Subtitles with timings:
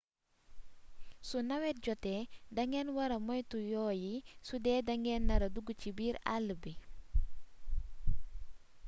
[1.29, 2.23] su newet jotee
[2.55, 4.13] da ngeen wara moytu yoo yi
[4.47, 6.71] sudee dangeen nara dugg ci biir àll bi